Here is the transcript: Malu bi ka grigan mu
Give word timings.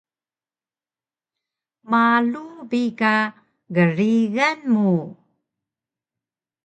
Malu 1.89 2.45
bi 2.71 2.83
ka 2.99 3.15
grigan 3.75 4.59
mu 4.73 4.91